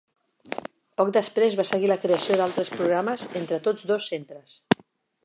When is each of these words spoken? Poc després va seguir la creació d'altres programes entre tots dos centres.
Poc 1.01 1.11
després 1.17 1.57
va 1.59 1.65
seguir 1.71 1.91
la 1.91 1.99
creació 2.05 2.39
d'altres 2.41 2.71
programes 2.79 3.29
entre 3.43 3.63
tots 3.69 3.87
dos 3.93 4.09
centres. 4.15 4.57